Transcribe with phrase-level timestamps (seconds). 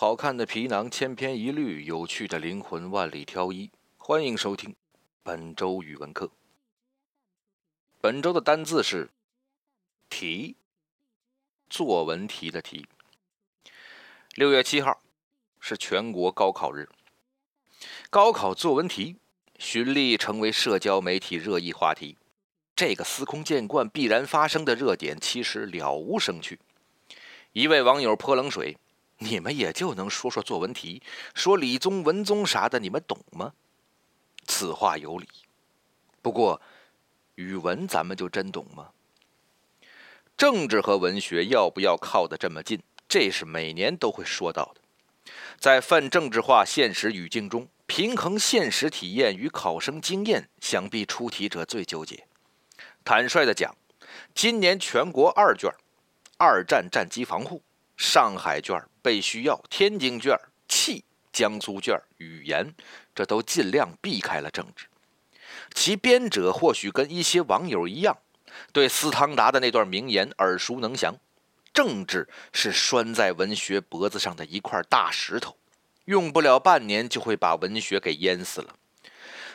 [0.00, 3.70] 好看的皮囊千篇一律，有趣的灵魂万里挑一。
[3.98, 4.74] 欢迎收听
[5.22, 6.30] 本周语文课。
[8.00, 9.10] 本周的单字是
[10.08, 10.56] “题”，
[11.68, 12.86] 作文题的“题”。
[14.36, 15.02] 六月七号
[15.60, 16.88] 是全国高考日，
[18.08, 19.16] 高考作文题
[19.58, 22.16] 循例成为社交媒体热议话题。
[22.74, 26.58] 这个司空见惯、必然发生的热点，其实了无生趣。
[27.52, 28.78] 一位网友泼冷水。
[29.22, 31.02] 你们也就能说说作文题，
[31.34, 33.52] 说理综、文综啥的，你们懂吗？
[34.46, 35.28] 此话有理。
[36.22, 36.60] 不过，
[37.34, 38.88] 语文咱们就真懂吗？
[40.38, 42.82] 政治和文学要不要靠得这么近？
[43.06, 44.80] 这是每年都会说到的。
[45.58, 52.26] 在泛政治化现实语境中，平衡现实体验与考生经验，想必出题者最纠结。
[53.04, 53.76] 坦率的讲，
[54.34, 55.70] 今年全国二卷，
[56.38, 57.62] 二战战机防护。
[58.00, 60.34] 上海卷被需要，天津卷
[60.66, 62.74] 气，江苏卷语言，
[63.14, 64.86] 这都尽量避开了政治。
[65.74, 68.16] 其编者或许跟一些网友一样，
[68.72, 71.14] 对斯汤达的那段名言耳熟能详：
[71.74, 75.58] 政治是拴在文学脖子上的一块大石头，
[76.06, 78.74] 用不了半年就会把文学给淹死了。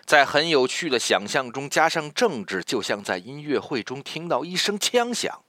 [0.06, 5.42] 在很有趣的想象中加上政治，就像在音乐会中听到一声枪响。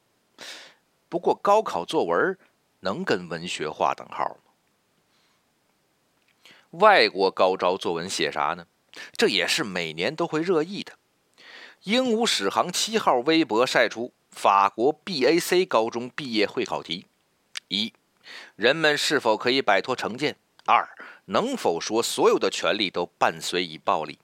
[1.10, 2.38] 不过高考作文。
[2.80, 4.40] 能跟文学划等号吗？
[6.70, 8.66] 外国高招作文写啥呢？
[9.16, 10.92] 这也是每年都会热议的。
[11.84, 17.06] 鹦鹉史航七号微博晒出法国 BAC 高中毕业会考题：
[17.68, 17.92] 一、
[18.56, 20.36] 人们是否可以摆脱成见？
[20.64, 20.88] 二、
[21.26, 24.18] 能否说所有的权利都伴随以暴力？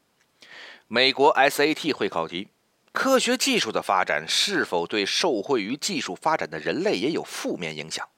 [0.89, 2.49] 美国 SAT 会考题：
[2.93, 8.09] 科学技术的发展是否对受惠于技术发展的人类也有负面影响？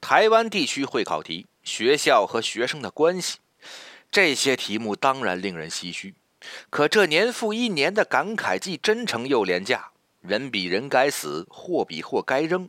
[0.00, 3.38] 台湾地区会考题：学校和学生的关系。
[4.10, 6.14] 这些题目当然令人唏嘘，
[6.68, 9.90] 可这年复一年的感慨既真诚又廉价。
[10.20, 12.68] 人比人该死，货比货该扔。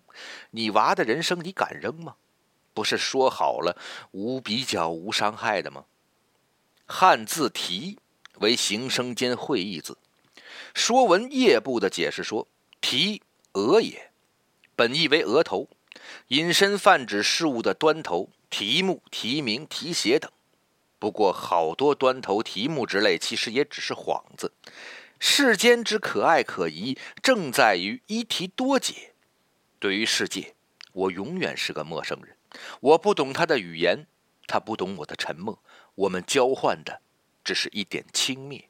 [0.51, 2.15] 你娃的人生你敢扔吗？
[2.73, 3.75] 不是说好了
[4.11, 5.85] 无比较无伤害的吗？
[6.85, 7.97] 汉字“题”
[8.39, 9.97] 为形声兼会意字，
[10.73, 12.47] 《说文》页部的解释说
[12.79, 13.21] ：“题，
[13.53, 14.11] 额也，
[14.75, 15.67] 本意为额头。”
[16.29, 20.31] 引申泛指事物的端头、题目、题名、题写等。
[20.99, 24.53] 不过，好多端头、题目之类，其实也只是幌子。
[25.19, 29.13] 世间之可爱可疑，正在于一题多解。
[29.79, 30.55] 对于世界，
[30.93, 32.37] 我永远是个陌生人。
[32.79, 34.05] 我不懂他的语言，
[34.45, 35.61] 他不懂我的沉默。
[35.95, 37.01] 我们交换的，
[37.43, 38.65] 只是一点轻蔑。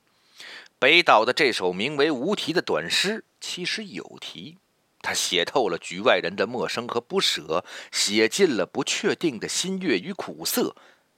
[0.79, 4.57] 北岛的这首名为《无题》的短诗，其实有题。
[5.01, 10.75] 他写透了局外人的陌生和不舍，写尽了不确定的心悦与苦涩，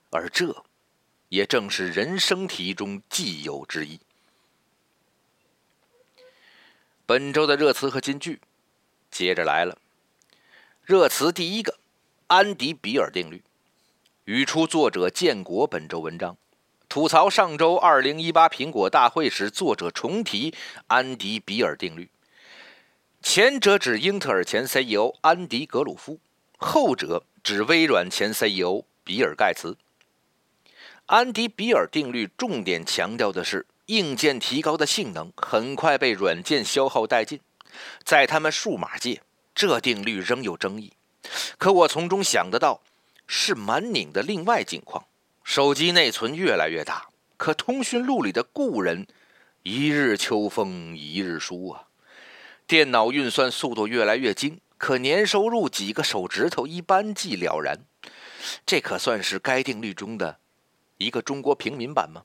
[0.09, 0.63] 而这，
[1.29, 3.99] 也正是人生题中既有之意。
[7.05, 8.39] 本周的热词和金句，
[9.11, 9.77] 接着来了。
[10.83, 11.77] 热词第一个，
[12.27, 13.43] 安迪比尔定律。
[14.23, 16.37] 语出作者建国本周文章，
[16.87, 20.55] 吐槽上周二零一八苹果大会时，作者重提
[20.87, 22.09] 安迪比尔定律。
[23.23, 26.19] 前者指英特尔前 CEO 安迪·格鲁夫，
[26.57, 29.77] 后者指微软前 CEO 比尔·盖茨。
[31.05, 37.39] 安迪比尔定律重点强调的是，硬件提高的性能很快被软件消耗殆尽。
[38.03, 39.21] 在他们数码界，
[39.55, 40.91] 这定律仍有争议。
[41.57, 42.81] 可我从中想得到，
[43.25, 45.05] 是满拧的另外境况：
[45.43, 47.07] 手机内存越来越大，
[47.37, 49.07] 可通讯录里的故人，
[49.63, 51.87] 一日秋风一日书啊。
[52.65, 57.79] 电脑运算速度越来越精，可年收入几个手指头一般即了然。
[58.65, 60.39] 这可算是该定律中的
[60.97, 62.23] 一个中国平民版吗？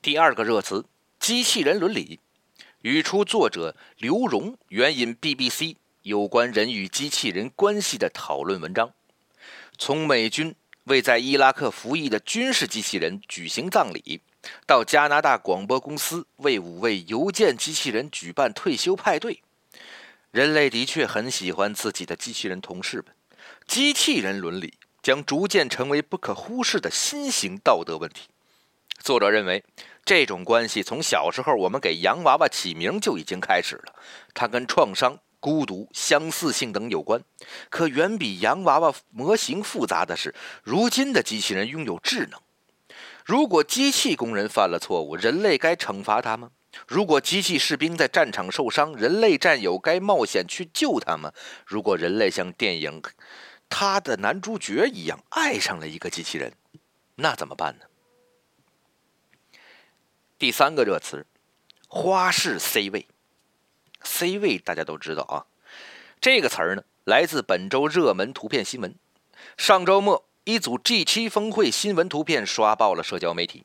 [0.00, 0.84] 第二个热词：
[1.18, 2.20] 机器人伦理。
[2.80, 8.92] 语出作者刘荣，援引 BBC 有关人与机器人关系的讨论文章。
[9.78, 10.54] 从美军
[10.84, 14.20] 为在伊拉克服役的军事机器人举行葬礼。
[14.66, 19.42] 到加拿大广播公司为五位邮件机器人举办退休派对，
[20.30, 23.06] 人类的确很喜欢自己的机器人同事们。
[23.66, 28.28] 机器人伦理将逐渐成为不可忽视的新型道德问题。
[28.98, 29.64] 作者认为，
[30.04, 33.94] 这种关系从小时候我们给洋娃娃起名就已经开始了。
[34.34, 37.20] 它跟创伤、孤独、相似性等有关。
[37.68, 42.40] 可远比洋娃娃模型复杂的是，如今的机器人拥有智能。
[43.24, 46.50] 如果机器工人犯了错误，人类该惩罚他吗？
[46.88, 51.32] 如果机器士兵在战场受伤，人类战友该冒险去救他吗？
[51.66, 53.02] 如果人类像电影
[53.68, 56.52] 《他的男主角一样爱上了一个机器人，
[57.16, 57.84] 那怎么办呢？
[60.38, 61.26] 第三个热词，
[61.88, 63.06] 花式 C 位。
[64.02, 65.46] C 位大家都知道啊，
[66.20, 68.94] 这个词儿呢来自本周热门图片新闻。
[69.56, 73.64] 上周末，一组 G7 峰会新闻图片刷爆了社交媒体。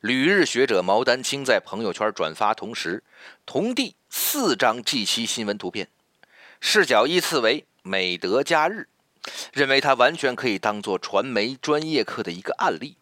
[0.00, 3.04] 旅日学者毛丹青在朋友圈转发同时，
[3.46, 5.86] 同地四张 G7 新闻图片，
[6.60, 8.88] 视角依次为美德加日，
[9.52, 12.96] 认为它完全可以当做传媒专业课的一个案例。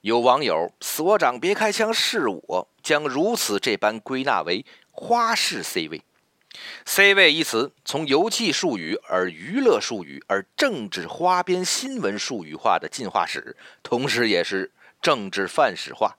[0.00, 6.00] 有网友“所长别开枪，是我”将如此这般归纳为花式 C 位。
[6.84, 16.16] C 位一词从游戏术语而娱乐术语而政治花边新闻术语化的进化史，同时也是政治泛史化、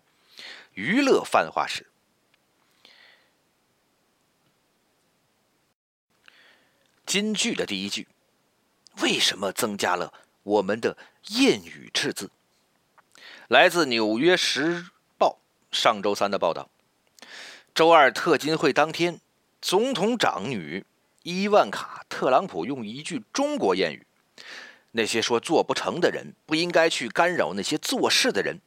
[0.73, 1.87] 娱乐泛化史。
[7.05, 8.07] 金句的第一句：
[9.01, 10.13] 为什么增加了
[10.43, 10.95] 我们的
[11.25, 12.29] 谚语赤字？
[13.47, 14.85] 来自《纽约时
[15.17, 15.39] 报》
[15.75, 16.69] 上周三的报道。
[17.73, 19.19] 周二特金会当天，
[19.61, 20.85] 总统长女
[21.23, 24.05] 伊万卡·特朗普用一句中国谚语
[24.91, 28.61] ：“那些说做不成的人，不应该去干扰那些做事的人”，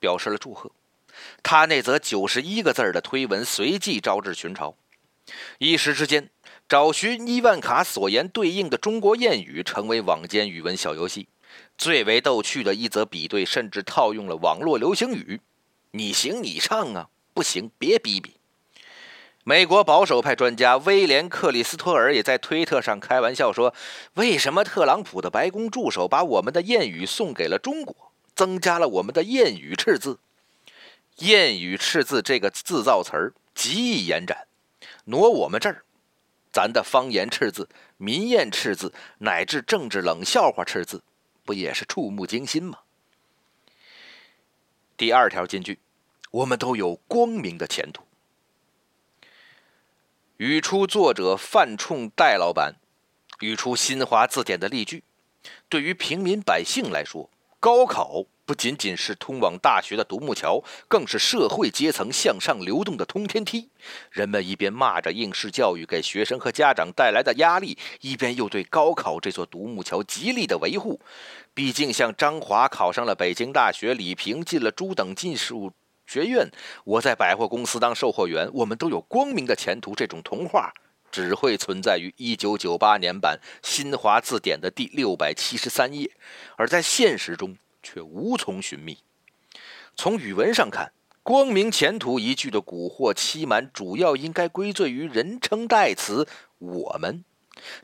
[0.00, 0.72] 表示了祝贺。
[1.42, 4.74] 他那则九十一个字的推文随即招致群嘲，
[5.58, 6.30] 一时之间，
[6.66, 11.28] 找寻伊万卡所言对应的中国谚语成为网间语文小游戏。
[11.76, 15.40] 最为逗趣的一则比对，甚至套用了网络流行语
[15.92, 18.36] ：“你行你上啊，不行别逼逼。”
[19.44, 23.74] 美国保守派专家威廉·克里斯托尔也在推特上开玩笑说
[24.14, 30.18] ：“为什么特朗普的白宫助手把我们的谚语送给了中国，增加了我们的谚语赤字
[31.16, 34.46] ？”“谚语赤字”这个字造词儿极易延展，
[35.06, 35.84] 挪我们这儿，
[36.52, 41.02] 咱的方言赤字、民谚赤字，乃至政治冷笑话赤字。
[41.46, 42.80] 不也是触目惊心吗？
[44.98, 45.80] 第二条金句，
[46.30, 48.04] 我们都有光明的前途。
[50.40, 52.76] 语出作者范冲戴老板，
[53.40, 55.04] 语出新华字典的例句。
[55.68, 57.28] 对于平民百姓来说，
[57.60, 58.24] 高考。
[58.46, 63.68] 不仅仅是通往大学的独木桥，更是社会阶层向上流动的通天梯。
[64.10, 70.98] 人们一边骂着应试教育给学生和家长带来的压力，一边又对高考这座独木桥极力的维护。
[71.54, 75.72] 毕竟，像张华考上了北京大学，李平进了中等技术
[76.10, 76.50] 学院，
[76.82, 79.94] 我在百货公司当售货员，我们都有光明的前途。
[79.94, 80.72] 这种童话
[81.12, 86.10] 只会存在于1998年版新华字典的第六百七十三页，
[86.56, 87.56] 而在现实中。
[87.82, 88.98] 却无从寻觅。
[89.96, 90.92] 从语文上看
[91.24, 96.28] ，“光明前途”一句的蛊惑欺瞒，主要应该归罪于人称代词
[96.60, 97.24] “我们”，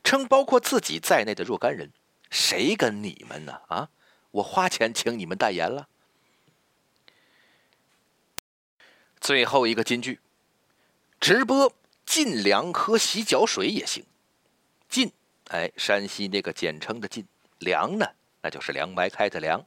[0.05, 1.91] 称包括自己在内的若干人。
[2.29, 3.61] 谁跟你们呢？
[3.69, 3.89] 啊，
[4.29, 5.87] 我花钱请你们代言了。
[9.27, 10.21] 最后一个金句：
[11.19, 11.73] 直播
[12.05, 14.05] 进粮喝洗脚水也行。
[14.87, 15.11] 晋，
[15.49, 17.27] 哎，山西那个简称的晋，
[17.59, 18.07] 粮呢，
[18.41, 19.65] 那就是凉白开的凉。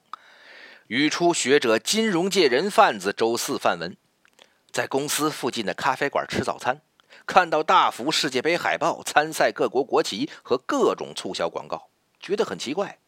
[0.87, 3.95] 语出学者、金融界人贩子周四范文，
[4.71, 6.81] 在公司附近的咖啡馆吃早餐，
[7.27, 12.99] 看到大幅世界杯海报、参赛各国国旗和各种促销广告，觉得很奇怪。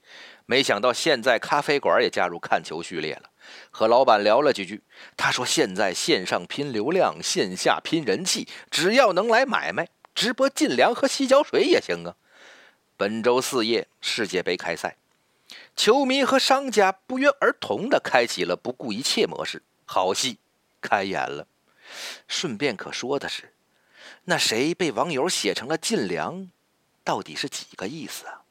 [0.53, 3.31] 没想到现在咖啡馆也加入看球序列了。
[3.71, 4.83] 和老板聊了几句，
[5.17, 12.17] 他说：“现在线上拼流量，线下拼人气，只要能来买卖，直播进粮和洗脚水也行啊。”
[12.99, 14.99] 本周四夜世界杯开赛。
[15.75, 20.37] 球迷和商家不约而同的开启了不顾一切模式，好戏
[20.83, 21.47] 开演了。
[22.29, 23.55] 顺便可说的是，
[24.25, 26.51] 那谁被网友写成了“进粮”，
[27.03, 28.42] 到底是几个意思啊？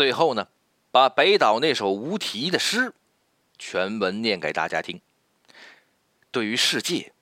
[0.00, 0.48] 最后呢，
[0.90, 2.94] 把北岛那首无题的诗
[3.58, 4.98] 全文念给大家听。
[6.30, 7.12] 对于世界，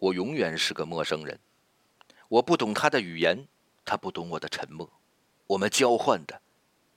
[0.00, 1.38] 我永远是个陌生人，
[2.26, 3.46] 我不懂他的语言。
[3.84, 4.90] 他不懂我的沉默，
[5.46, 6.42] 我们交换的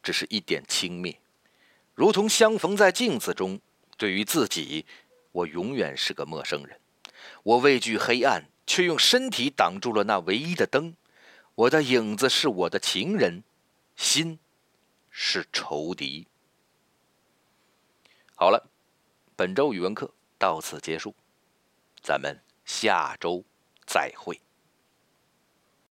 [0.02, 1.18] 只是一点轻蔑，
[1.94, 3.60] 如同相逢在镜子中。
[4.00, 4.88] 对于自己，
[5.32, 6.80] 我永远是个陌生人。
[7.44, 10.96] 我畏惧黑暗，却用身体挡住了那唯一的灯。
[11.54, 13.44] 我的影子是我的情人，
[13.96, 14.40] 心
[15.12, 16.28] 是仇敌。
[18.34, 18.72] 好了，
[19.36, 21.14] 本周语文课到此结束，
[22.02, 23.44] 咱们下周
[23.86, 24.42] 再会。